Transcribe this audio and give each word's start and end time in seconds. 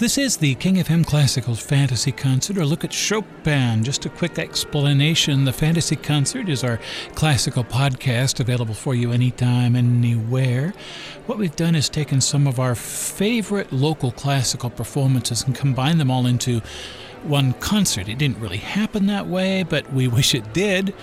This 0.00 0.16
is 0.16 0.38
the 0.38 0.54
King 0.54 0.76
FM 0.76 1.04
Classical 1.04 1.54
Fantasy 1.54 2.10
Concert, 2.10 2.56
or 2.56 2.64
look 2.64 2.84
at 2.84 2.92
Chopin. 2.92 3.84
Just 3.84 4.06
a 4.06 4.08
quick 4.08 4.38
explanation 4.38 5.44
the 5.44 5.52
Fantasy 5.52 5.94
Concert 5.94 6.48
is 6.48 6.64
our 6.64 6.80
classical 7.14 7.64
podcast 7.64 8.40
available 8.40 8.72
for 8.72 8.94
you 8.94 9.12
anytime, 9.12 9.76
anywhere. 9.76 10.72
What 11.26 11.36
we've 11.36 11.54
done 11.54 11.74
is 11.74 11.90
taken 11.90 12.22
some 12.22 12.46
of 12.46 12.58
our 12.58 12.74
favorite 12.74 13.74
local 13.74 14.10
classical 14.10 14.70
performances 14.70 15.42
and 15.42 15.54
combined 15.54 16.00
them 16.00 16.10
all 16.10 16.24
into 16.24 16.62
one 17.22 17.52
concert. 17.52 18.08
It 18.08 18.16
didn't 18.16 18.40
really 18.40 18.56
happen 18.56 19.04
that 19.08 19.26
way, 19.26 19.64
but 19.64 19.92
we 19.92 20.08
wish 20.18 20.34
it 20.34 20.54
did, 20.54 20.94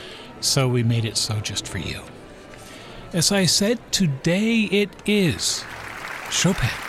so 0.41 0.67
we 0.67 0.81
made 0.81 1.05
it 1.05 1.17
so 1.17 1.39
just 1.39 1.67
for 1.67 1.77
you. 1.77 2.01
As 3.13 3.31
I 3.31 3.45
said, 3.45 3.77
today 3.91 4.61
it 4.71 4.89
is 5.05 5.63
Chopin. 6.31 6.86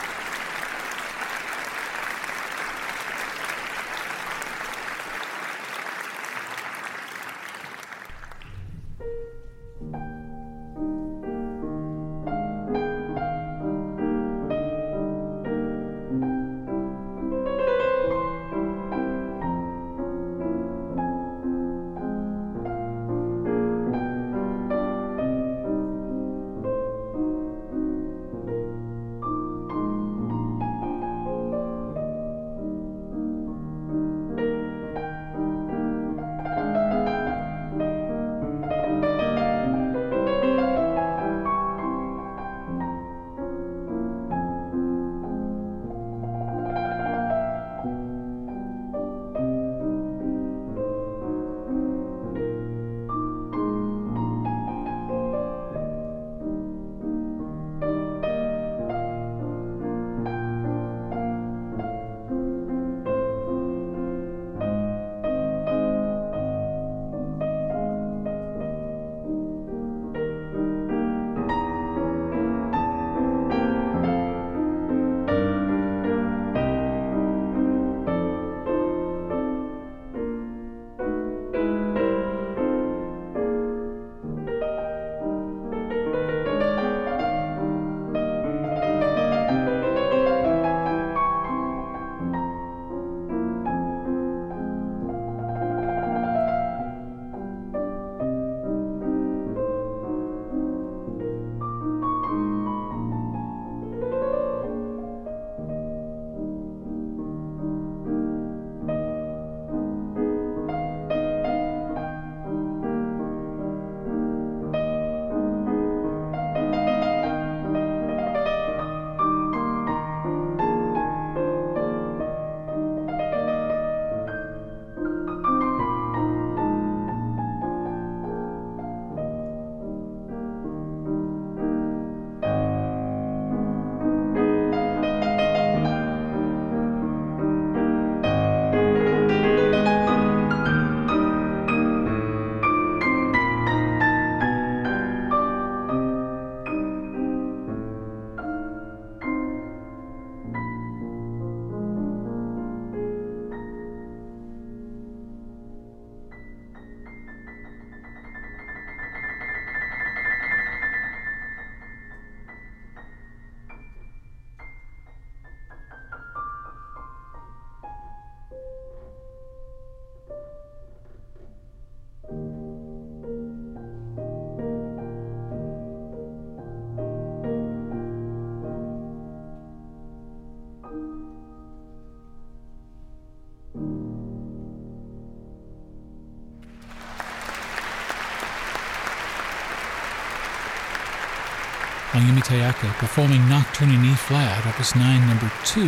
Mayumi 192.18 192.42
Tayaka 192.42 192.92
performing 192.94 193.48
Nocturne 193.48 193.90
in 193.90 194.04
E 194.04 194.12
flat, 194.16 194.66
Opus 194.66 194.96
9, 194.96 195.28
number 195.28 195.52
2. 195.64 195.86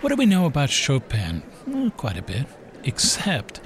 What 0.00 0.10
do 0.10 0.14
we 0.14 0.26
know 0.26 0.46
about 0.46 0.70
Chopin? 0.70 1.42
Well, 1.66 1.90
quite 1.90 2.16
a 2.16 2.22
bit, 2.22 2.46
except 2.84 3.60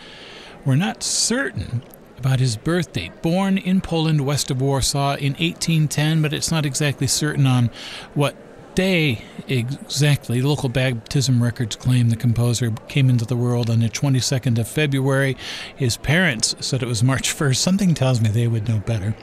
we're 0.64 0.76
not 0.76 1.02
certain 1.02 1.82
about 2.16 2.40
his 2.40 2.56
birth 2.56 2.94
date. 2.94 3.20
Born 3.20 3.58
in 3.58 3.82
Poland, 3.82 4.22
west 4.22 4.50
of 4.50 4.62
Warsaw, 4.62 5.16
in 5.16 5.34
1810, 5.34 6.22
but 6.22 6.32
it's 6.32 6.50
not 6.50 6.64
exactly 6.64 7.06
certain 7.06 7.46
on 7.46 7.68
what 8.14 8.34
day 8.74 9.22
exactly. 9.46 10.40
Local 10.40 10.70
baptism 10.70 11.42
records 11.42 11.76
claim 11.76 12.08
the 12.08 12.16
composer 12.16 12.70
came 12.88 13.10
into 13.10 13.26
the 13.26 13.36
world 13.36 13.68
on 13.68 13.80
the 13.80 13.90
22nd 13.90 14.58
of 14.58 14.66
February. 14.66 15.36
His 15.76 15.98
parents 15.98 16.56
said 16.60 16.82
it 16.82 16.88
was 16.88 17.02
March 17.02 17.36
1st. 17.36 17.56
Something 17.56 17.92
tells 17.92 18.22
me 18.22 18.30
they 18.30 18.48
would 18.48 18.66
know 18.66 18.78
better. 18.78 19.14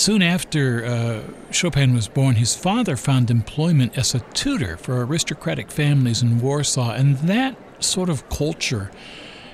Soon 0.00 0.22
after 0.22 0.86
uh, 0.86 1.20
Chopin 1.50 1.92
was 1.92 2.08
born, 2.08 2.36
his 2.36 2.56
father 2.56 2.96
found 2.96 3.30
employment 3.30 3.98
as 3.98 4.14
a 4.14 4.20
tutor 4.32 4.78
for 4.78 5.04
aristocratic 5.04 5.70
families 5.70 6.22
in 6.22 6.40
Warsaw, 6.40 6.92
and 6.92 7.18
that 7.18 7.54
sort 7.84 8.08
of 8.08 8.26
culture 8.30 8.90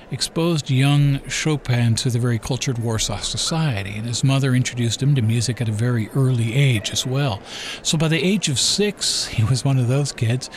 exposed 0.09 0.71
young 0.71 1.19
Chopin 1.27 1.95
to 1.95 2.09
the 2.09 2.17
very 2.17 2.39
cultured 2.39 2.77
Warsaw 2.77 3.17
society, 3.17 3.97
and 3.97 4.07
his 4.07 4.23
mother 4.23 4.55
introduced 4.55 5.03
him 5.03 5.15
to 5.15 5.21
music 5.21 5.59
at 5.59 5.67
a 5.67 5.73
very 5.73 6.07
early 6.15 6.55
age 6.55 6.91
as 6.91 7.05
well. 7.05 7.41
So 7.83 7.97
by 7.97 8.07
the 8.07 8.25
age 8.25 8.47
of 8.47 8.57
six, 8.57 9.25
he 9.37 9.43
was 9.43 9.65
one 9.65 9.77
of 9.77 9.89
those 9.89 10.13
kids. 10.13 10.49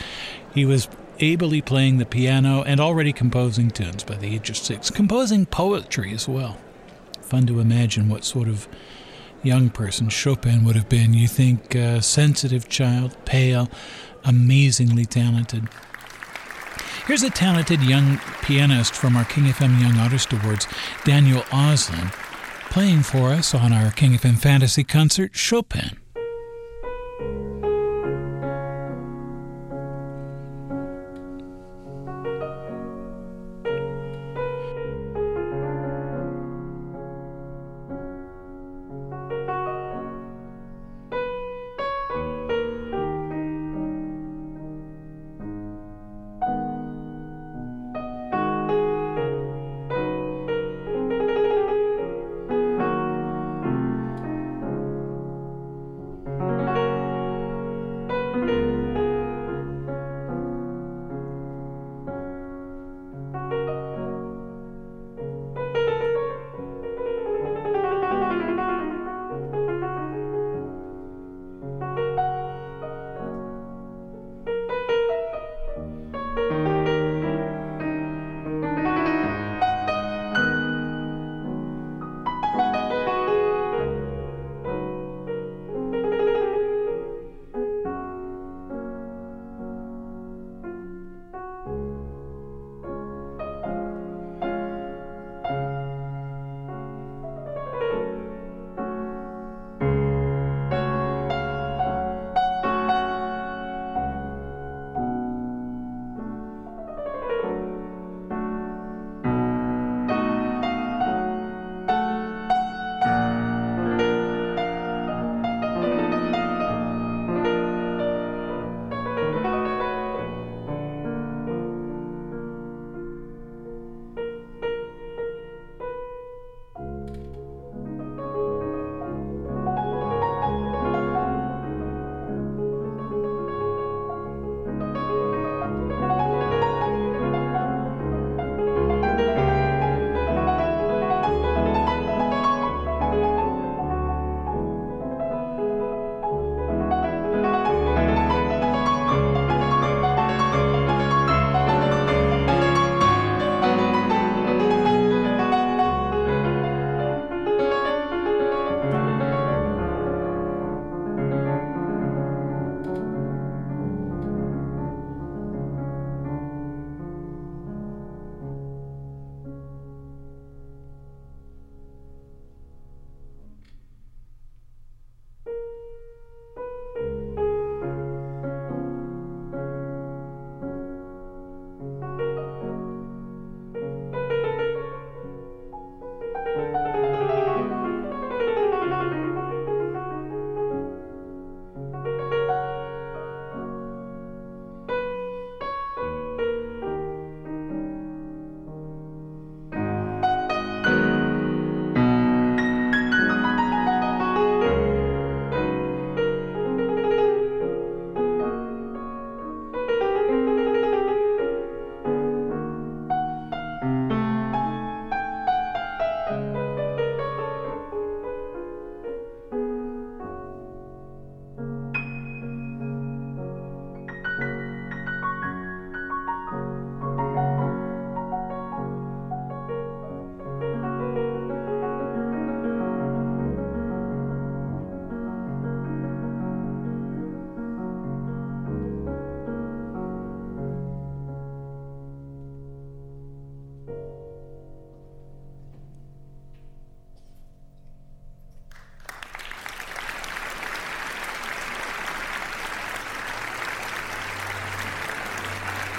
He 0.53 0.63
was 0.63 0.87
ably 1.19 1.61
playing 1.61 1.97
the 1.97 2.05
piano 2.05 2.63
and 2.63 2.79
already 2.79 3.11
composing 3.11 3.69
tunes 3.69 4.05
by 4.05 4.15
the 4.15 4.33
age 4.33 4.49
of 4.49 4.55
six, 4.55 4.89
composing 4.89 5.47
poetry 5.47 6.13
as 6.13 6.29
well. 6.29 6.57
Fun 7.19 7.45
to 7.47 7.59
imagine 7.59 8.07
what 8.07 8.23
sort 8.23 8.47
of 8.47 8.69
young 9.43 9.69
person 9.69 10.09
Chopin 10.09 10.63
would 10.63 10.75
have 10.75 10.89
been. 10.89 11.13
You 11.13 11.27
think 11.27 11.75
uh, 11.75 12.01
sensitive 12.01 12.69
child, 12.69 13.15
pale, 13.25 13.69
amazingly 14.23 15.05
talented. 15.05 15.67
Here's 17.07 17.23
a 17.23 17.29
talented 17.29 17.81
young 17.81 18.19
pianist 18.41 18.93
from 18.93 19.15
our 19.15 19.25
King 19.25 19.45
FM 19.45 19.81
Young 19.81 19.97
Artist 19.97 20.31
Awards, 20.31 20.67
Daniel 21.03 21.41
Oslin, 21.51 22.11
playing 22.69 23.03
for 23.03 23.29
us 23.29 23.53
on 23.55 23.73
our 23.73 23.91
King 23.91 24.13
FM 24.13 24.37
Fantasy 24.37 24.83
Concert, 24.83 25.35
Chopin. 25.35 26.00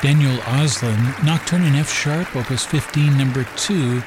Daniel 0.02 0.36
Oslin, 0.38 1.24
Nocturne 1.24 1.62
in 1.62 1.76
F 1.76 1.88
sharp, 1.88 2.34
opus 2.34 2.66
15, 2.66 3.16
number 3.16 3.44
2 3.54 4.02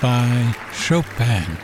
by 0.00 0.54
Chopin. 0.72 1.58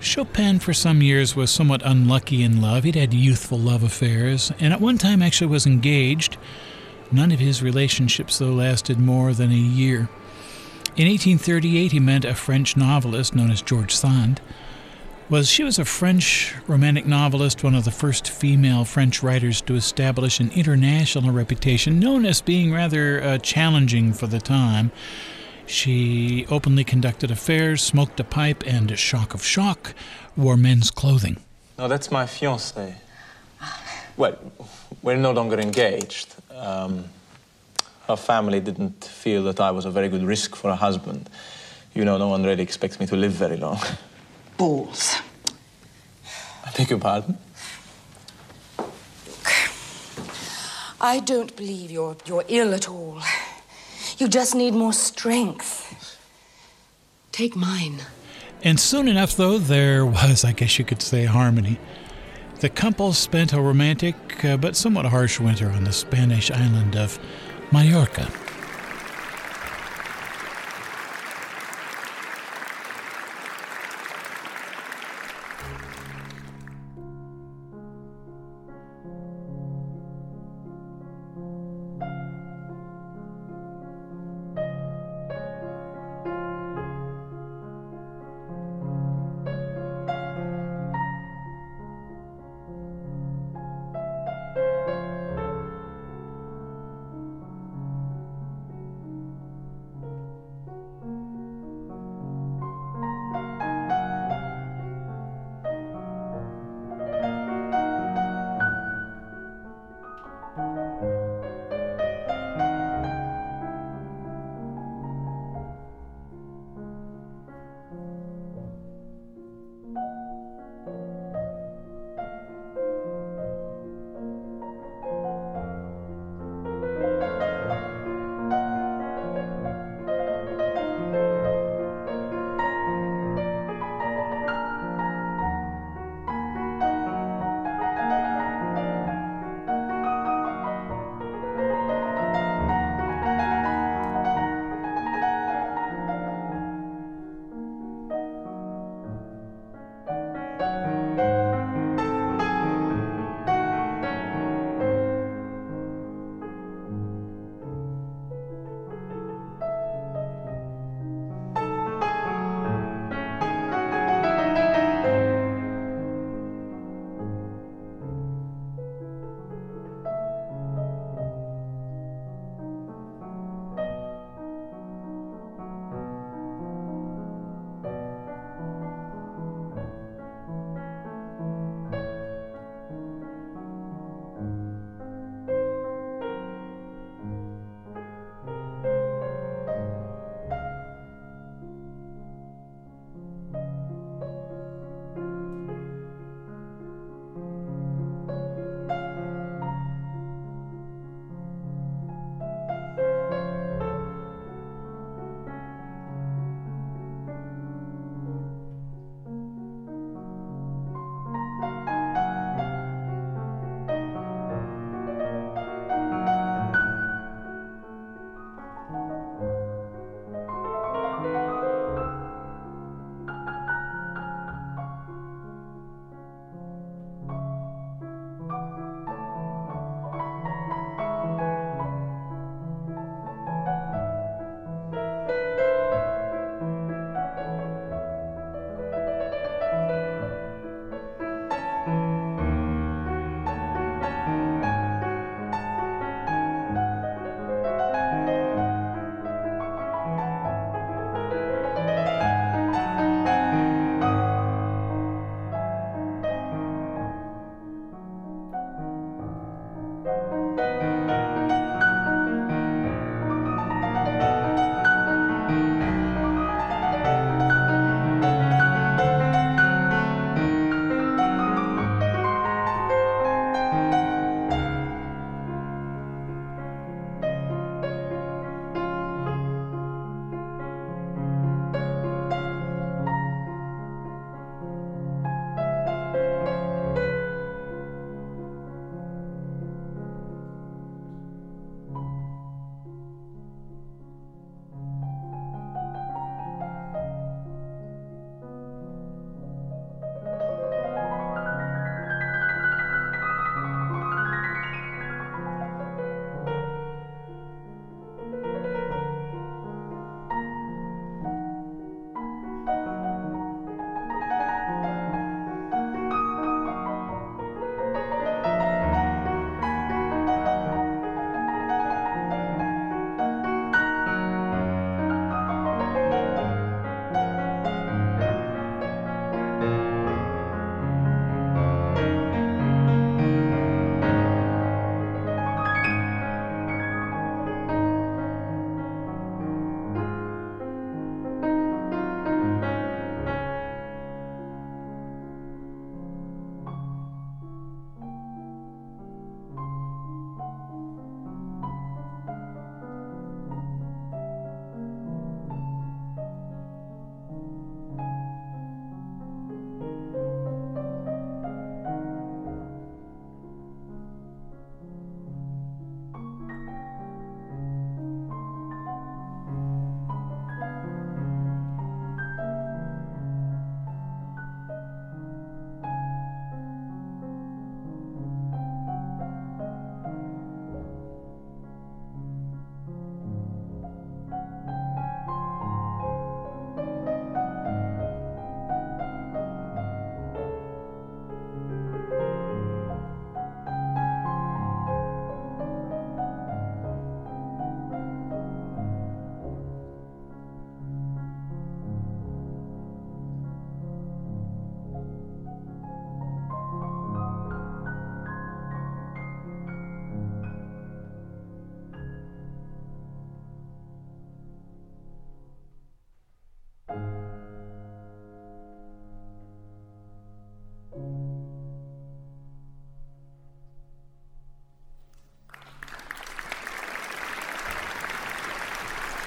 Chopin, 0.00 0.58
for 0.58 0.72
some 0.72 1.02
years, 1.02 1.36
was 1.36 1.50
somewhat 1.50 1.82
unlucky 1.84 2.42
in 2.42 2.62
love. 2.62 2.84
He'd 2.84 2.94
had 2.94 3.12
youthful 3.12 3.58
love 3.58 3.82
affairs, 3.82 4.52
and 4.58 4.72
at 4.72 4.80
one 4.80 4.96
time 4.96 5.20
actually 5.20 5.48
was 5.48 5.66
engaged. 5.66 6.38
None 7.12 7.30
of 7.30 7.40
his 7.40 7.62
relationships, 7.62 8.38
though, 8.38 8.54
lasted 8.54 8.98
more 8.98 9.34
than 9.34 9.50
a 9.50 9.54
year. 9.54 10.08
In 10.96 11.06
1838, 11.06 11.92
he 11.92 12.00
met 12.00 12.24
a 12.24 12.34
French 12.34 12.74
novelist 12.74 13.34
known 13.34 13.50
as 13.50 13.60
George 13.60 13.94
Sand 13.94 14.40
was 15.30 15.50
she 15.50 15.62
was 15.62 15.78
a 15.78 15.84
French 15.84 16.54
romantic 16.66 17.06
novelist, 17.06 17.62
one 17.62 17.74
of 17.74 17.84
the 17.84 17.90
first 17.90 18.30
female 18.30 18.84
French 18.84 19.22
writers 19.22 19.60
to 19.62 19.74
establish 19.74 20.40
an 20.40 20.50
international 20.54 21.30
reputation, 21.32 21.98
known 21.98 22.24
as 22.24 22.40
being 22.40 22.72
rather 22.72 23.22
uh, 23.22 23.38
challenging 23.38 24.12
for 24.12 24.26
the 24.26 24.40
time. 24.40 24.90
She 25.66 26.46
openly 26.50 26.82
conducted 26.82 27.30
affairs, 27.30 27.82
smoked 27.82 28.18
a 28.20 28.24
pipe, 28.24 28.64
and, 28.66 28.98
shock 28.98 29.34
of 29.34 29.44
shock, 29.44 29.94
wore 30.34 30.56
men's 30.56 30.90
clothing. 30.90 31.36
No, 31.78 31.88
that's 31.88 32.10
my 32.10 32.24
fiancée. 32.24 32.94
Well, 34.16 34.36
we're 35.02 35.16
no 35.16 35.32
longer 35.32 35.60
engaged. 35.60 36.34
Um, 36.54 37.04
her 38.06 38.16
family 38.16 38.60
didn't 38.60 39.04
feel 39.04 39.42
that 39.44 39.60
I 39.60 39.70
was 39.70 39.84
a 39.84 39.90
very 39.90 40.08
good 40.08 40.24
risk 40.24 40.56
for 40.56 40.70
a 40.70 40.76
husband. 40.76 41.28
You 41.94 42.06
know, 42.06 42.16
no 42.16 42.28
one 42.28 42.44
really 42.44 42.62
expects 42.62 42.98
me 42.98 43.06
to 43.06 43.16
live 43.16 43.32
very 43.32 43.58
long. 43.58 43.78
balls. 44.58 45.14
I 46.66 46.70
beg 46.76 46.90
your 46.90 46.98
pardon? 46.98 47.38
Look, 48.76 49.52
I 51.00 51.20
don't 51.20 51.56
believe 51.56 51.90
you're, 51.90 52.16
you're 52.26 52.44
ill 52.48 52.74
at 52.74 52.88
all. 52.88 53.22
You 54.18 54.28
just 54.28 54.54
need 54.54 54.74
more 54.74 54.92
strength. 54.92 56.18
Take 57.30 57.54
mine. 57.54 58.00
And 58.64 58.80
soon 58.80 59.06
enough, 59.06 59.36
though, 59.36 59.58
there 59.58 60.04
was, 60.04 60.44
I 60.44 60.52
guess 60.52 60.78
you 60.78 60.84
could 60.84 61.00
say, 61.00 61.24
harmony. 61.24 61.78
The 62.58 62.68
couple 62.68 63.12
spent 63.12 63.52
a 63.52 63.60
romantic 63.60 64.44
uh, 64.44 64.56
but 64.56 64.74
somewhat 64.74 65.06
harsh 65.06 65.38
winter 65.38 65.70
on 65.70 65.84
the 65.84 65.92
Spanish 65.92 66.50
island 66.50 66.96
of 66.96 67.20
Mallorca. 67.70 68.28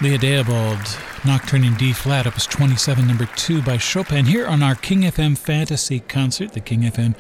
Leah 0.02 0.18
Theobald, 0.18 0.98
Nocturne 1.26 1.64
in 1.64 1.76
D 1.76 1.94
flat, 1.94 2.26
opus 2.26 2.48
27, 2.48 3.06
number 3.06 3.28
2 3.36 3.62
by 3.62 3.78
Chopin, 3.78 4.26
here 4.26 4.48
on 4.48 4.64
our 4.64 4.74
King 4.74 5.02
FM 5.02 5.38
Fantasy 5.38 6.00
Concert, 6.00 6.54
the 6.54 6.60
King 6.60 6.82
FM 6.82 7.14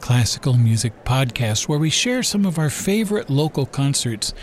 Classical 0.00 0.52
Music 0.52 0.92
Podcast, 1.06 1.66
where 1.66 1.78
we 1.78 1.88
share 1.88 2.22
some 2.22 2.44
of 2.44 2.58
our 2.58 2.68
favorite 2.68 3.30
local 3.30 3.64
concerts 3.64 4.34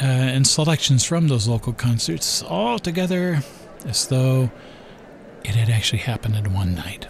uh, 0.00 0.04
and 0.06 0.46
selections 0.46 1.04
from 1.04 1.28
those 1.28 1.46
local 1.46 1.74
concerts, 1.74 2.42
all 2.44 2.78
together 2.78 3.42
as 3.84 4.06
though 4.06 4.50
it 5.44 5.54
had 5.54 5.68
actually 5.68 5.98
happened 5.98 6.34
in 6.34 6.54
one 6.54 6.74
night. 6.74 7.08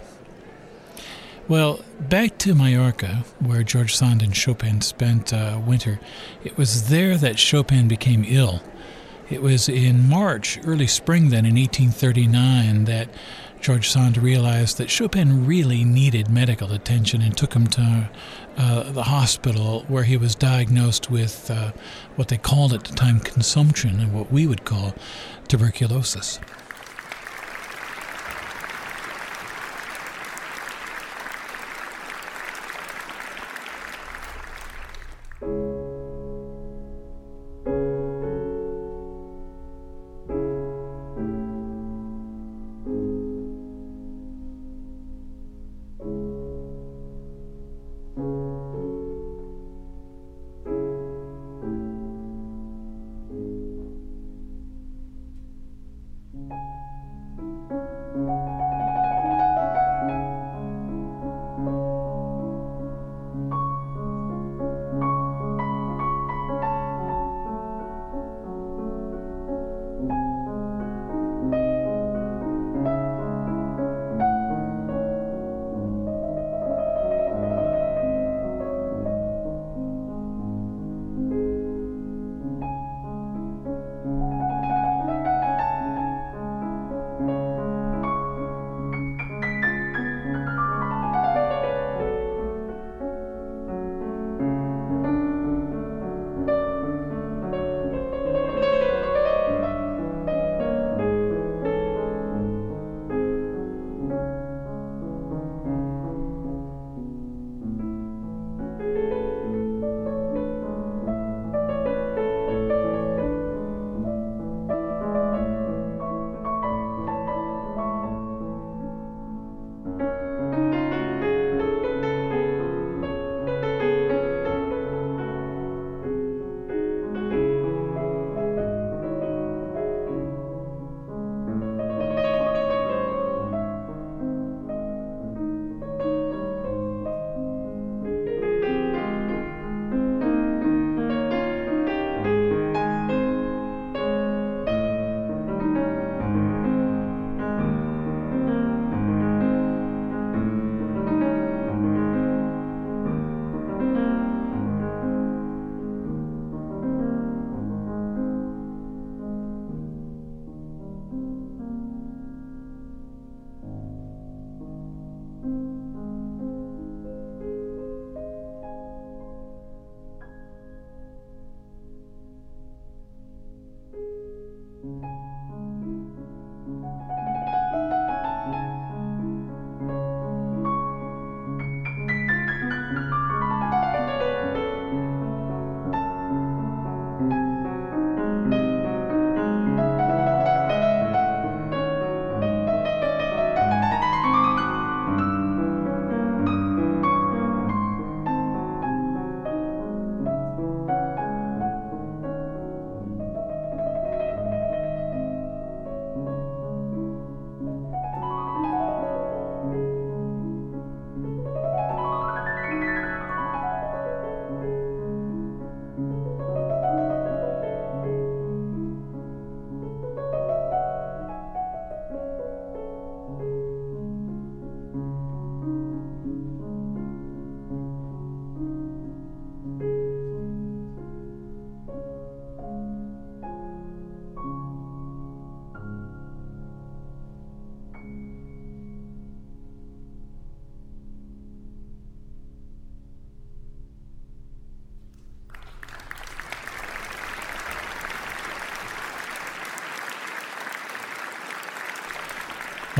Well, 1.47 1.79
back 2.01 2.37
to 2.39 2.53
Mallorca, 2.53 3.23
where 3.39 3.63
George 3.63 3.95
Sand 3.95 4.21
and 4.21 4.35
Chopin 4.35 4.81
spent 4.81 5.31
uh, 5.31 5.61
winter, 5.65 6.01
it 6.43 6.57
was 6.57 6.89
there 6.89 7.15
that 7.17 7.39
Chopin 7.39 7.87
became 7.87 8.25
ill 8.27 8.61
it 9.33 9.41
was 9.41 9.67
in 9.67 10.07
March, 10.07 10.59
early 10.63 10.85
spring 10.85 11.29
then, 11.29 11.45
in 11.45 11.55
1839, 11.55 12.85
that 12.85 13.09
George 13.61 13.89
Sand 13.89 14.17
realized 14.17 14.77
that 14.77 14.91
Chopin 14.91 15.47
really 15.47 15.83
needed 15.83 16.29
medical 16.29 16.71
attention 16.71 17.21
and 17.21 17.35
took 17.35 17.53
him 17.53 17.65
to 17.67 18.09
uh, 18.57 18.91
the 18.91 19.03
hospital 19.03 19.85
where 19.87 20.03
he 20.03 20.17
was 20.17 20.35
diagnosed 20.35 21.09
with 21.09 21.49
uh, 21.49 21.71
what 22.15 22.27
they 22.27 22.37
called 22.37 22.73
at 22.73 22.83
the 22.83 22.93
time 22.93 23.19
consumption 23.19 23.99
and 23.99 24.13
what 24.13 24.31
we 24.31 24.45
would 24.45 24.65
call 24.65 24.93
tuberculosis. 25.47 26.39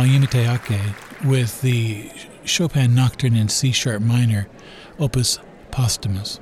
Mayumi 0.04 0.30
Teake 0.30 1.24
with 1.24 1.62
the 1.62 2.12
Chopin 2.44 2.94
Nocturne 2.94 3.38
in 3.38 3.48
C 3.48 3.72
sharp 3.72 4.02
minor, 4.02 4.50
Opus 5.00 5.40
Posthumous. 5.72 6.42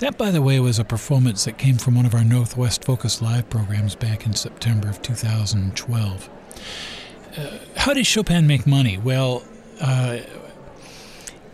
That, 0.00 0.18
by 0.18 0.30
the 0.30 0.42
way, 0.42 0.60
was 0.60 0.78
a 0.78 0.84
performance 0.84 1.46
that 1.46 1.56
came 1.56 1.78
from 1.78 1.94
one 1.94 2.04
of 2.04 2.14
our 2.14 2.24
Northwest 2.24 2.84
Focus 2.84 3.22
Live 3.22 3.48
programs 3.48 3.94
back 3.94 4.26
in 4.26 4.34
September 4.34 4.86
of 4.86 5.00
2012. 5.00 6.28
Uh, 7.38 7.58
how 7.76 7.94
did 7.94 8.06
Chopin 8.06 8.46
make 8.46 8.66
money? 8.66 8.98
Well, 8.98 9.44
uh, 9.80 10.18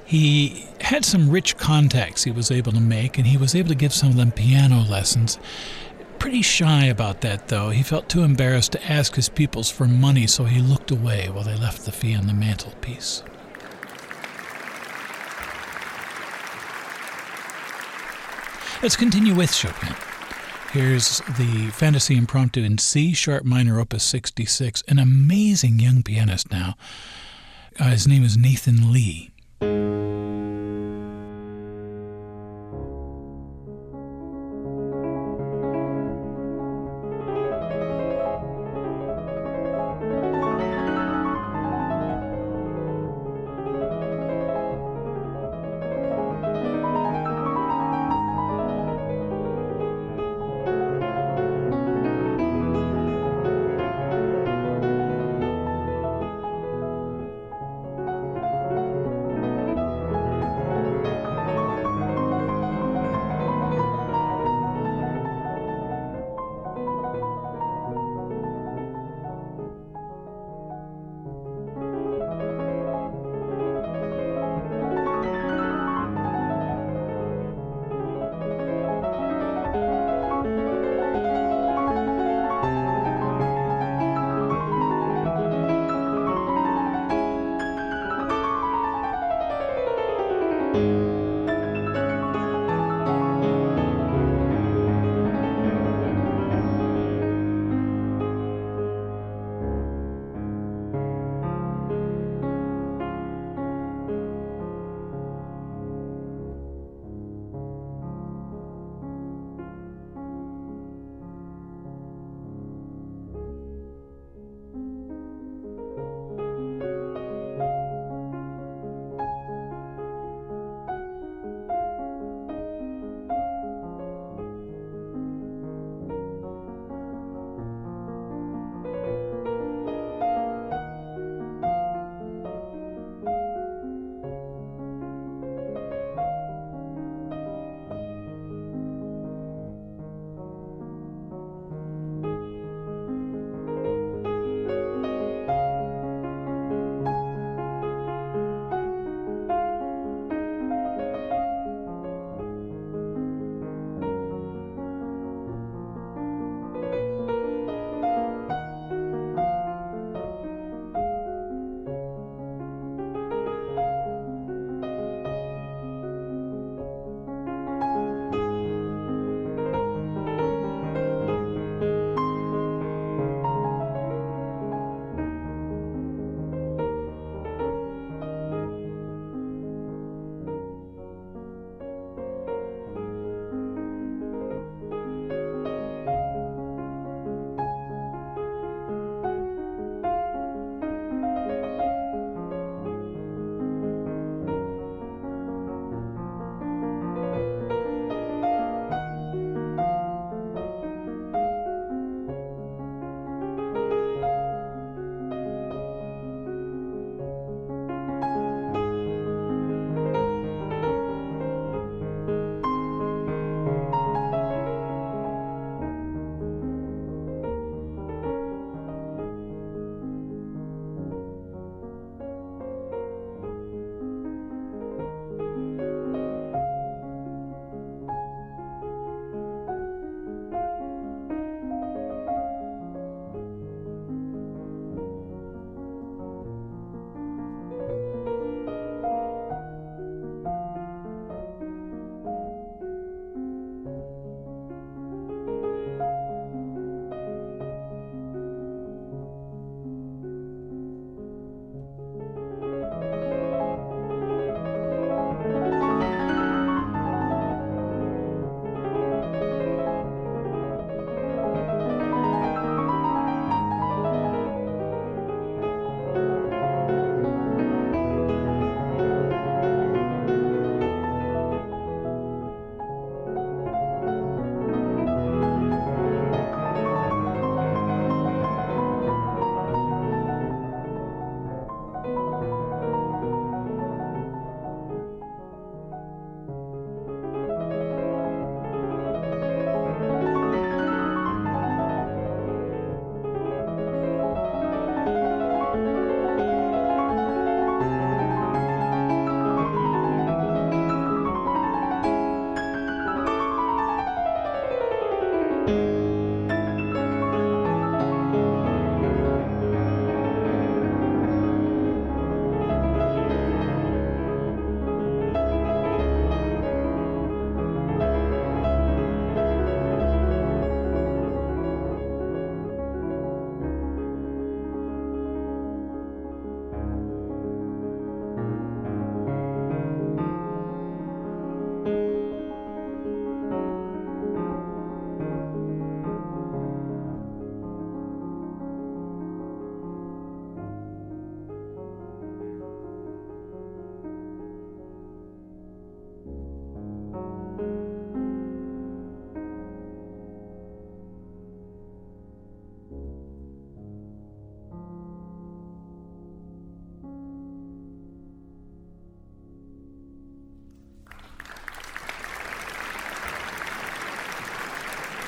he 0.05 0.67
had 0.81 1.05
some 1.05 1.31
rich 1.31 1.57
contacts 1.57 2.25
he 2.25 2.33
was 2.33 2.51
able 2.51 2.73
to 2.73 2.81
make, 2.81 3.19
and 3.19 3.27
he 3.29 3.37
was 3.37 3.55
able 3.55 3.69
to 3.69 3.77
give 3.77 3.95
some 3.95 4.09
of 4.09 4.17
them 4.17 4.33
piano 4.33 4.81
lessons 4.81 5.39
pretty 6.25 6.41
shy 6.41 6.87
about 6.87 7.21
that, 7.21 7.49
though. 7.49 7.69
He 7.69 7.83
felt 7.83 8.09
too 8.09 8.23
embarrassed 8.23 8.73
to 8.73 8.91
ask 8.91 9.15
his 9.15 9.29
pupils 9.29 9.71
for 9.71 9.87
money, 9.87 10.27
so 10.27 10.45
he 10.45 10.59
looked 10.59 10.91
away 10.91 11.29
while 11.29 11.45
they 11.45 11.55
left 11.55 11.85
the 11.85 11.93
fee 11.93 12.15
on 12.15 12.27
the 12.27 12.33
mantelpiece. 12.33 13.23
Let's 18.83 18.97
continue 18.97 19.35
with 19.35 19.53
Chopin. 19.53 19.95
Here's 20.73 21.19
the 21.37 21.71
Fantasy 21.75 22.17
Impromptu 22.17 22.63
in 22.63 22.79
C 22.79 23.13
sharp 23.13 23.45
minor, 23.45 23.79
opus 23.79 24.03
66. 24.05 24.83
An 24.89 24.99
amazing 24.99 25.79
young 25.79 26.03
pianist 26.03 26.51
now. 26.51 26.75
Uh, 27.79 27.91
his 27.91 28.09
name 28.09 28.25
is 28.25 28.39
Nathan 28.39 28.91
Lee. 28.91 29.34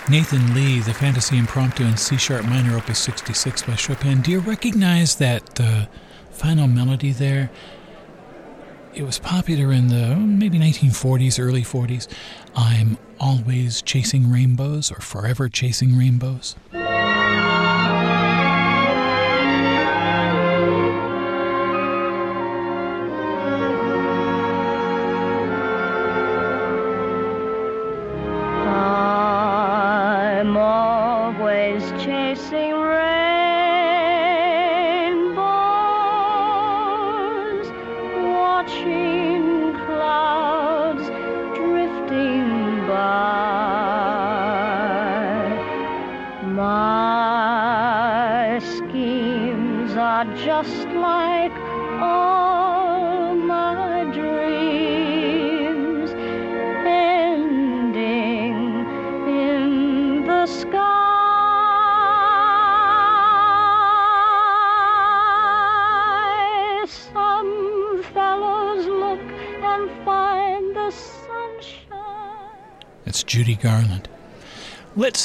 Nathan 0.09 0.55
Lee, 0.55 0.79
the 0.79 0.95
Fantasy 0.95 1.37
Impromptu 1.37 1.83
in 1.83 1.97
C 1.97 2.16
sharp 2.16 2.45
minor, 2.45 2.77
opus 2.77 3.01
66 3.01 3.64
by 3.64 3.75
Chopin. 3.75 4.23
Do 4.23 4.31
you 4.31 4.38
recognize 4.38 5.16
that 5.16 5.61
uh, 5.61 5.87
final 6.31 6.69
melody 6.69 7.11
there? 7.11 7.51
It 8.95 9.03
was 9.03 9.19
popular 9.19 9.73
in 9.73 9.88
the 9.88 10.14
maybe 10.14 10.61
1940s, 10.61 11.42
early 11.42 11.62
40s. 11.62 12.07
I'm 12.55 12.99
always 13.19 13.83
chasing 13.83 14.31
rainbows 14.31 14.92
or 14.92 15.01
forever 15.01 15.49
chasing 15.49 15.99
rainbows. 15.99 16.55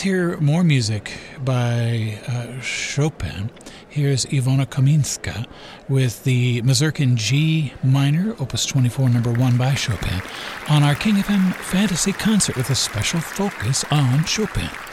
Hear 0.01 0.35
more 0.37 0.63
music 0.63 1.13
by 1.45 2.17
uh, 2.27 2.59
Chopin. 2.59 3.51
Here's 3.87 4.25
Ivona 4.25 4.65
Kaminska 4.65 5.45
with 5.87 6.23
the 6.23 6.63
Mazurka 6.63 7.05
G 7.15 7.73
minor, 7.83 8.35
opus 8.39 8.65
24, 8.65 9.09
number 9.09 9.31
1 9.31 9.57
by 9.57 9.75
Chopin, 9.75 10.19
on 10.69 10.81
our 10.81 10.95
King 10.95 11.19
of 11.19 11.25
FM 11.25 11.53
Fantasy 11.53 12.13
Concert 12.13 12.57
with 12.57 12.71
a 12.71 12.75
special 12.75 13.19
focus 13.19 13.85
on 13.91 14.25
Chopin. 14.25 14.90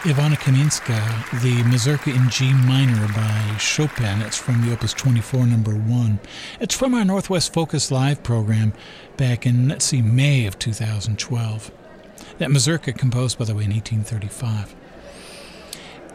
Ivona 0.00 0.36
Kaminska, 0.36 1.42
the 1.42 1.62
Mazurka 1.64 2.08
in 2.08 2.30
G 2.30 2.54
minor 2.54 3.06
by 3.08 3.56
Chopin. 3.58 4.22
It's 4.22 4.38
from 4.38 4.64
the 4.64 4.72
Opus 4.72 4.94
24, 4.94 5.44
number 5.44 5.74
one. 5.74 6.20
It's 6.58 6.74
from 6.74 6.94
our 6.94 7.04
Northwest 7.04 7.52
Focus 7.52 7.90
Live 7.90 8.22
program 8.22 8.72
back 9.18 9.44
in, 9.44 9.68
let's 9.68 9.84
see, 9.84 10.00
May 10.00 10.46
of 10.46 10.58
2012. 10.58 11.70
That 12.38 12.50
Mazurka 12.50 12.96
composed, 12.96 13.38
by 13.38 13.44
the 13.44 13.54
way, 13.54 13.64
in 13.64 13.72
1835. 13.72 14.74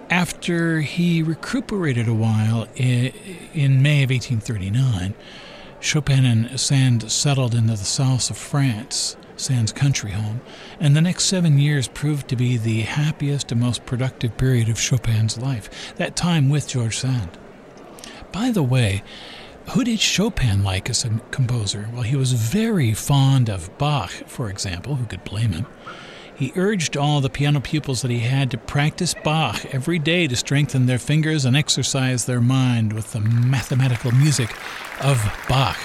After 0.10 0.80
he 0.82 1.22
recuperated 1.22 2.08
a 2.08 2.14
while 2.16 2.68
in 2.76 3.84
May 3.84 4.02
of 4.02 4.10
1839, 4.10 5.14
Chopin 5.80 6.26
and 6.26 6.60
Sand 6.60 7.12
settled 7.12 7.54
into 7.54 7.74
the 7.74 7.78
south 7.78 8.32
of 8.32 8.38
France, 8.38 9.16
Sand's 9.38 9.72
country 9.72 10.12
home, 10.12 10.42
and 10.80 10.96
the 10.96 11.02
next 11.02 11.26
seven 11.26 11.58
years 11.60 11.88
proved 11.88 12.28
to 12.30 12.36
be 12.36 12.58
the 12.58 12.82
happiest 12.82 13.52
and 13.52 13.62
most 13.62 13.86
productive 13.86 14.38
period 14.38 14.70
of 14.70 14.80
Chopin's 14.80 15.38
life, 15.38 15.96
that 15.96 16.16
time 16.16 16.50
with 16.50 16.68
George 16.68 16.98
Sand. 16.98 17.38
By 18.32 18.52
the 18.52 18.64
way, 18.64 19.04
who 19.70 19.84
did 19.84 20.00
Chopin 20.00 20.64
like 20.64 20.90
as 20.90 21.04
a 21.04 21.10
composer? 21.32 21.90
Well, 21.94 22.04
he 22.04 22.16
was 22.16 22.34
very 22.34 22.94
fond 22.94 23.50
of 23.50 23.76
Bach, 23.78 24.12
for 24.28 24.50
example. 24.50 24.96
Who 24.96 25.06
could 25.06 25.24
blame 25.24 25.54
him? 25.54 25.66
He 26.36 26.52
urged 26.56 26.98
all 26.98 27.22
the 27.22 27.30
piano 27.30 27.62
pupils 27.62 28.02
that 28.02 28.12
he 28.12 28.20
had 28.20 28.52
to 28.52 28.58
practice 28.58 29.16
Bach 29.24 29.74
every 29.74 30.00
day 30.00 30.28
to 30.28 30.36
strengthen 30.36 30.86
their 30.86 31.00
fingers 31.00 31.46
and 31.46 31.56
exercise 31.56 32.26
their 32.26 32.42
mind 32.42 32.94
with 32.94 33.14
the 33.14 33.22
mathematical 33.22 34.12
music 34.12 34.54
of 35.02 35.24
Bach. 35.48 35.80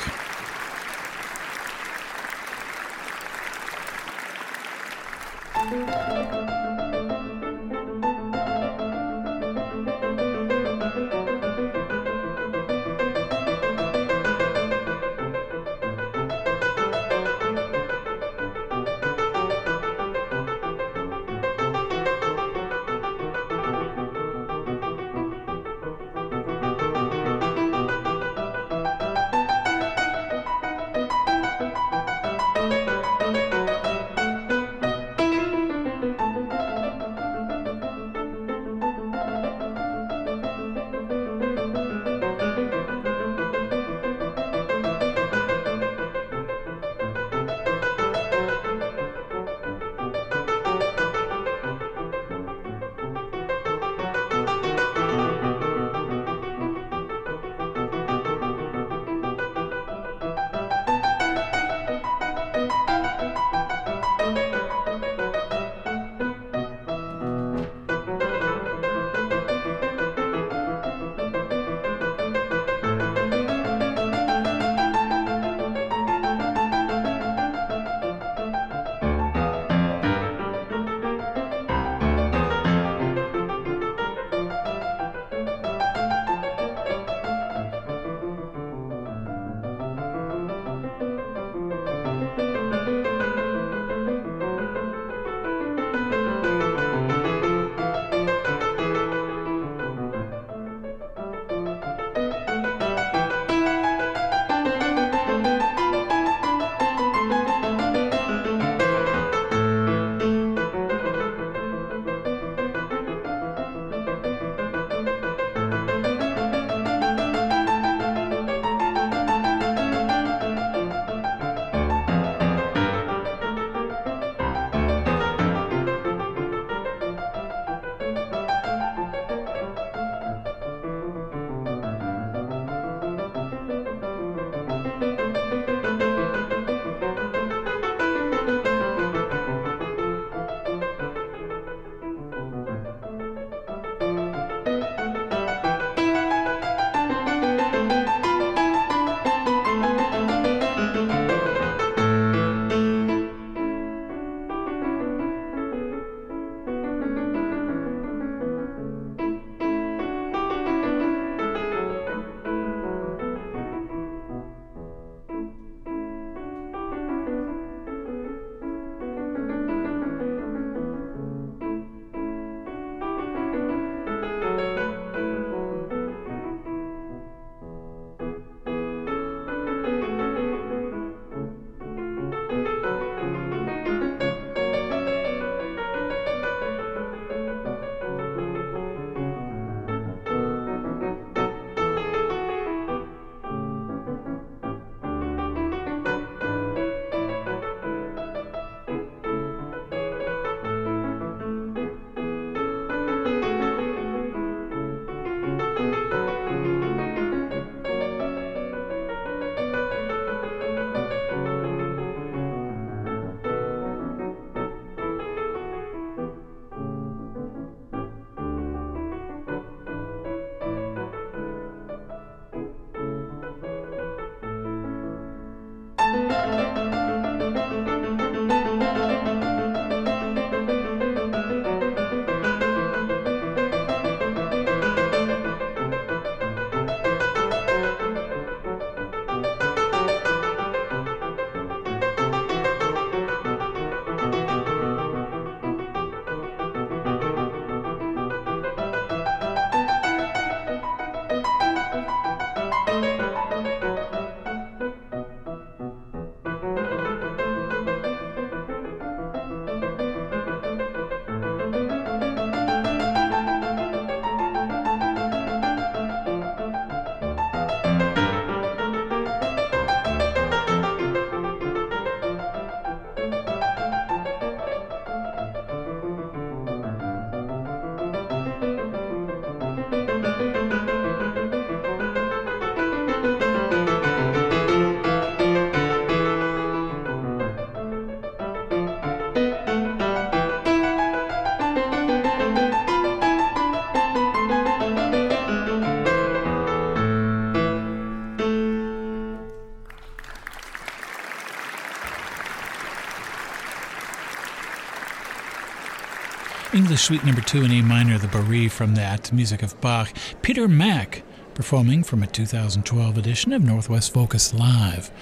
English 306.90 307.04
Suite 307.04 307.24
Number 307.24 307.40
2 307.40 307.62
in 307.62 307.70
A 307.70 307.82
minor, 307.82 308.18
the 308.18 308.26
Bourrée 308.26 308.68
from 308.68 308.96
that, 308.96 309.32
music 309.32 309.62
of 309.62 309.80
Bach. 309.80 310.12
Peter 310.42 310.66
Mack 310.66 311.22
performing 311.54 312.02
from 312.02 312.20
a 312.20 312.26
2012 312.26 313.16
edition 313.16 313.52
of 313.52 313.62
Northwest 313.62 314.12
Focus 314.12 314.52
Live. 314.52 315.12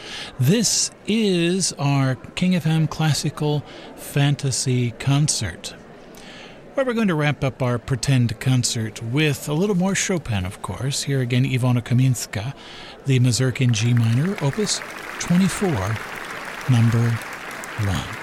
This 0.40 0.90
is 1.06 1.74
our 1.74 2.14
King 2.36 2.52
FM 2.52 2.88
Classical 2.88 3.62
Fantasy 3.96 4.92
Concert. 4.92 5.74
Where 6.72 6.86
we're 6.86 6.94
going 6.94 7.08
to 7.08 7.14
wrap 7.14 7.44
up 7.44 7.62
our 7.62 7.78
pretend 7.78 8.40
concert 8.40 9.02
with 9.02 9.46
a 9.46 9.52
little 9.52 9.76
more 9.76 9.94
Chopin, 9.94 10.46
of 10.46 10.62
course. 10.62 11.02
Here 11.02 11.20
again, 11.20 11.44
Ivona 11.44 11.82
Kaminska, 11.82 12.54
the 13.04 13.18
Mazurka 13.18 13.64
in 13.64 13.74
G 13.74 13.92
minor, 13.92 14.42
opus 14.42 14.80
24, 15.18 15.68
number 16.70 17.10
1. 17.84 18.17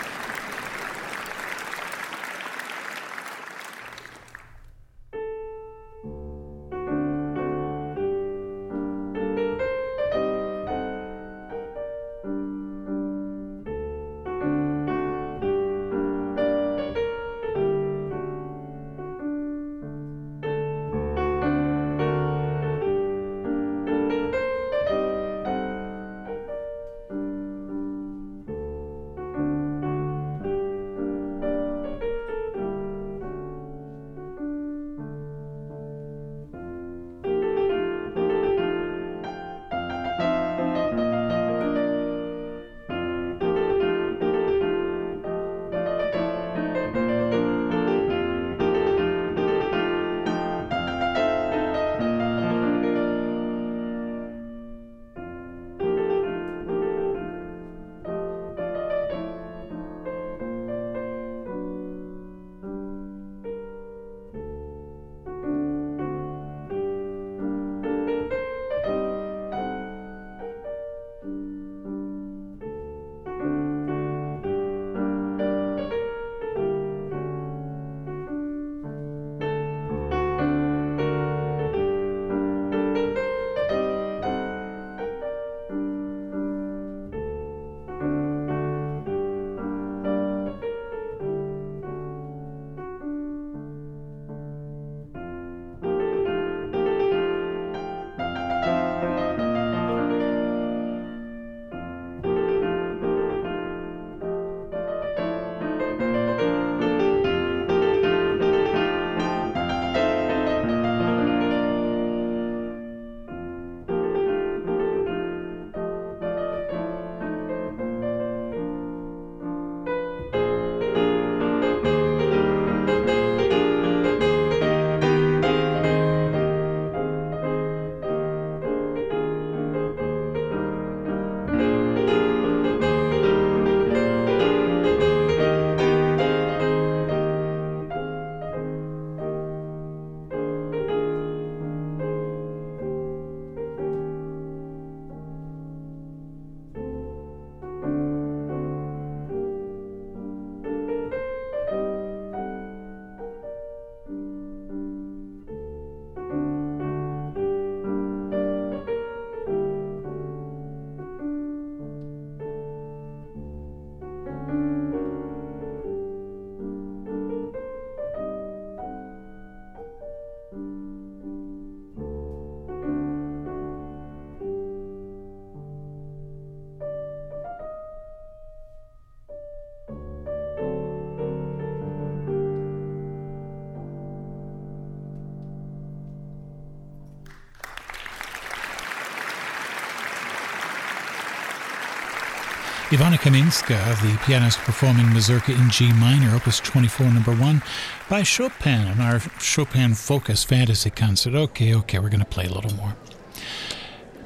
Ivona 192.96 193.18
Kaminska, 193.18 194.02
the 194.02 194.18
pianist 194.26 194.58
performing 194.60 195.08
Mazurka 195.08 195.52
in 195.52 195.70
G 195.70 195.92
minor, 195.92 196.34
Opus 196.34 196.62
24, 196.62 197.08
number 197.08 197.36
1, 197.36 197.62
by 198.10 198.24
Chopin 198.24 198.88
in 198.88 199.02
our 199.02 199.20
Chopin 199.38 199.94
Focus 199.94 200.46
Fantasy 200.46 200.92
Concert. 200.92 201.36
Okay, 201.36 201.76
okay, 201.76 202.00
we're 202.00 202.08
going 202.08 202.22
to 202.22 202.26
play 202.26 202.46
a 202.46 202.54
little 202.54 202.74
more. 202.76 202.96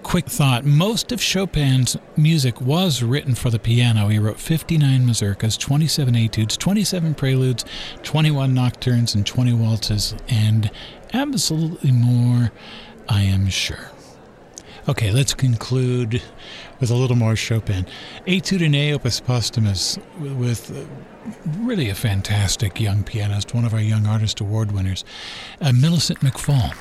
Quick 0.03 0.27
thought 0.27 0.65
most 0.65 1.11
of 1.11 1.19
Chopin's 1.19 1.97
music 2.15 2.61
was 2.61 3.01
written 3.01 3.33
for 3.33 3.49
the 3.49 3.57
piano. 3.57 4.07
He 4.07 4.19
wrote 4.19 4.39
59 4.39 5.01
mazurkas, 5.01 5.57
27 5.57 6.15
etudes, 6.15 6.55
27 6.55 7.15
preludes, 7.15 7.65
21 8.03 8.53
nocturnes, 8.53 9.15
and 9.15 9.25
20 9.25 9.51
waltzes, 9.53 10.13
and 10.27 10.69
absolutely 11.11 11.91
more, 11.91 12.51
I 13.07 13.23
am 13.23 13.47
sure. 13.47 13.89
Okay, 14.87 15.11
let's 15.11 15.33
conclude 15.33 16.21
with 16.79 16.89
a 16.89 16.95
little 16.95 17.15
more 17.15 17.35
Chopin. 17.35 17.85
Etude 18.25 18.61
in 18.61 18.73
A 18.73 18.93
Opus 18.93 19.19
Posthumous 19.19 19.99
with 20.17 20.87
really 21.57 21.89
a 21.89 21.95
fantastic 21.95 22.79
young 22.79 23.03
pianist, 23.03 23.53
one 23.53 23.65
of 23.65 23.73
our 23.73 23.81
Young 23.81 24.07
Artist 24.07 24.39
Award 24.39 24.71
winners, 24.71 25.03
uh, 25.61 25.71
Millicent 25.71 26.19
McFall. 26.21 26.73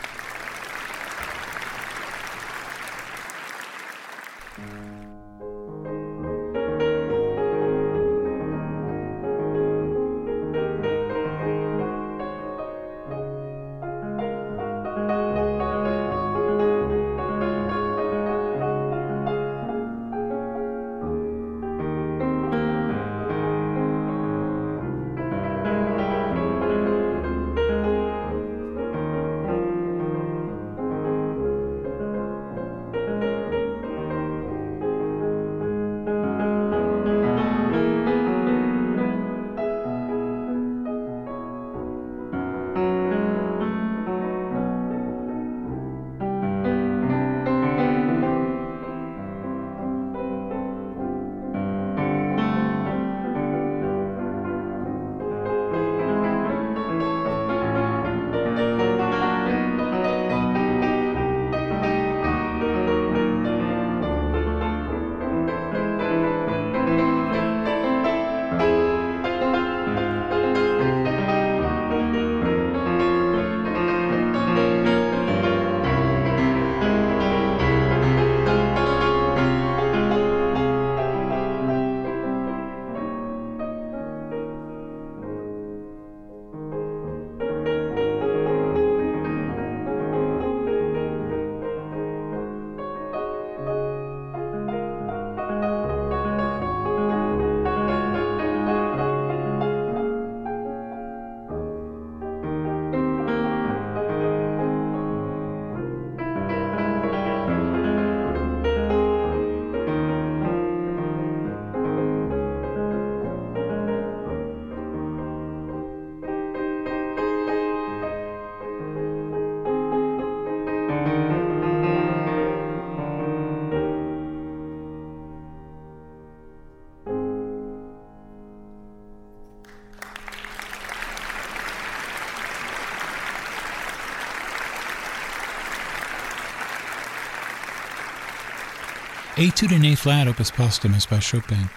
Etude 139.39 139.71
in 139.71 139.85
A 139.85 139.95
flat, 139.95 140.27
opus 140.27 140.51
posthumous 140.51 141.07
by 141.07 141.21
Chopin. 141.21 141.71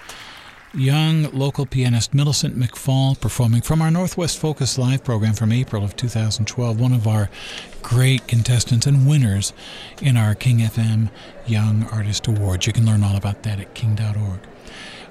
Young 0.74 1.32
local 1.32 1.68
pianist 1.68 2.12
Millicent 2.12 2.58
McFall 2.58 3.22
performing 3.22 3.62
from 3.62 3.84
our 3.84 3.92
Northwest 3.92 4.40
Focus 4.40 4.80
live 4.80 5.04
program 5.04 5.36
from 5.36 5.52
April 5.52 5.84
of 5.84 5.96
2012, 5.96 6.80
one 6.80 6.92
of 6.92 7.06
our 7.06 7.30
great 7.84 8.28
contestants 8.28 8.88
and 8.88 9.08
winners 9.08 9.54
in 10.02 10.18
our 10.18 10.34
King 10.34 10.58
FM 10.58 11.12
Young 11.46 11.84
Artist 11.92 12.26
Awards. 12.26 12.66
You 12.66 12.74
can 12.74 12.88
learn 12.88 13.04
all 13.04 13.16
about 13.16 13.44
that 13.44 13.60
at 13.60 13.76
king.org. 13.76 14.40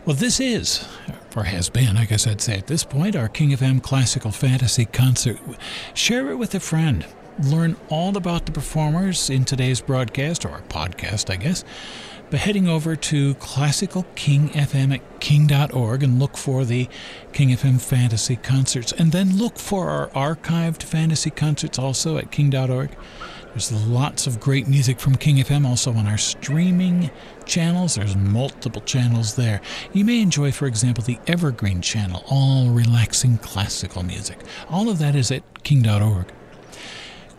Well, 0.05 0.16
this 0.16 0.40
is, 0.40 0.88
or 1.36 1.44
has 1.44 1.68
been, 1.68 1.96
I 1.96 2.05
guess 2.05 2.26
I'd 2.26 2.40
say 2.40 2.59
at 2.59 2.66
this 2.66 2.82
point, 2.82 3.14
our 3.14 3.28
King 3.28 3.51
FM 3.51 3.80
Classical 3.80 4.32
Fantasy 4.32 4.86
Concert. 4.86 5.38
Share 5.94 6.32
it 6.32 6.36
with 6.36 6.53
a 6.57 6.61
friend. 6.61 7.07
Learn 7.44 7.76
all 7.90 8.16
about 8.16 8.46
the 8.46 8.53
performers 8.53 9.30
in 9.30 9.44
today's 9.44 9.80
broadcast, 9.80 10.44
or 10.44 10.62
podcast, 10.68 11.30
I 11.30 11.36
guess 11.36 11.64
by 12.31 12.37
heading 12.37 12.68
over 12.68 12.95
to 12.95 13.35
Classical 13.35 14.07
King 14.14 14.51
FM 14.51 14.95
at 14.95 15.20
king.org 15.20 16.03
and 16.05 16.20
look 16.20 16.37
for 16.37 16.64
the 16.64 16.89
King 17.33 17.49
FM 17.49 17.81
Fantasy 17.81 18.37
Concerts. 18.37 18.93
And 18.93 19.11
then 19.11 19.37
look 19.37 19.59
for 19.59 19.91
our 19.91 20.09
archived 20.09 20.83
fantasy 20.85 21.31
concerts 21.31 21.78
also 21.78 22.18
at 22.18 22.31
king.org. 22.31 22.91
There's 23.49 23.72
lots 23.72 24.28
of 24.28 24.39
great 24.39 24.68
music 24.68 25.01
from 25.01 25.16
King 25.16 25.39
FM 25.39 25.66
also 25.66 25.93
on 25.93 26.07
our 26.07 26.18
streaming 26.18 27.11
channels. 27.47 27.97
There's 27.97 28.14
multiple 28.14 28.83
channels 28.83 29.35
there. 29.35 29.61
You 29.93 30.05
may 30.05 30.20
enjoy, 30.20 30.53
for 30.53 30.66
example, 30.66 31.03
the 31.03 31.18
Evergreen 31.26 31.83
channel, 31.83 32.22
all 32.31 32.70
relaxing 32.70 33.39
classical 33.39 34.05
music. 34.05 34.39
All 34.68 34.89
of 34.89 35.01
that 35.01 35.16
is 35.16 35.33
at 35.33 35.64
king.org. 35.64 36.33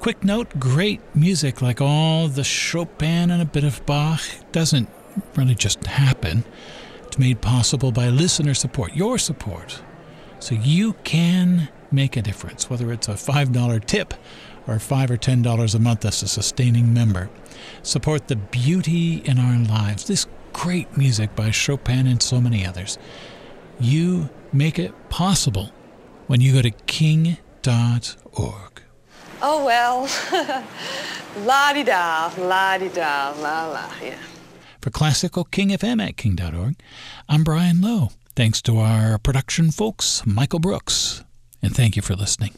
Quick 0.01 0.23
note 0.23 0.59
great 0.59 0.99
music 1.13 1.61
like 1.61 1.79
all 1.79 2.27
the 2.27 2.43
Chopin 2.43 3.29
and 3.29 3.39
a 3.39 3.45
bit 3.45 3.63
of 3.63 3.85
Bach 3.85 4.19
doesn't 4.51 4.89
really 5.35 5.53
just 5.53 5.85
happen. 5.85 6.43
It's 7.03 7.19
made 7.19 7.39
possible 7.39 7.91
by 7.91 8.09
listener 8.09 8.55
support, 8.55 8.95
your 8.95 9.19
support. 9.19 9.83
So 10.39 10.55
you 10.55 10.93
can 11.03 11.69
make 11.91 12.17
a 12.17 12.23
difference, 12.23 12.67
whether 12.67 12.91
it's 12.91 13.09
a 13.09 13.13
$5 13.13 13.85
tip 13.85 14.15
or 14.65 14.79
5 14.79 15.11
or 15.11 15.17
$10 15.17 15.75
a 15.75 15.79
month 15.79 16.03
as 16.03 16.23
a 16.23 16.27
sustaining 16.27 16.91
member. 16.91 17.29
Support 17.83 18.27
the 18.27 18.37
beauty 18.37 19.17
in 19.17 19.37
our 19.37 19.59
lives, 19.59 20.07
this 20.07 20.25
great 20.51 20.97
music 20.97 21.35
by 21.35 21.51
Chopin 21.51 22.07
and 22.07 22.23
so 22.23 22.41
many 22.41 22.65
others. 22.65 22.97
You 23.79 24.31
make 24.51 24.79
it 24.79 24.95
possible 25.09 25.69
when 26.25 26.41
you 26.41 26.53
go 26.53 26.63
to 26.63 26.71
king.org. 26.71 28.70
Oh, 29.41 29.65
well. 29.65 30.07
la 31.45 31.73
di 31.73 31.83
da, 31.83 32.31
la 32.37 32.77
di 32.77 32.89
da, 32.89 33.33
la 33.37 33.67
la, 33.67 33.89
yeah. 34.01 34.17
For 34.81 34.89
Classical 34.91 35.45
King 35.45 35.69
FM 35.69 36.01
at 36.05 36.17
king.org, 36.17 36.75
I'm 37.27 37.43
Brian 37.43 37.81
Lowe. 37.81 38.09
Thanks 38.35 38.61
to 38.63 38.77
our 38.77 39.17
production 39.17 39.71
folks, 39.71 40.23
Michael 40.25 40.59
Brooks, 40.59 41.23
and 41.61 41.75
thank 41.75 41.95
you 41.95 42.01
for 42.01 42.15
listening. 42.15 42.53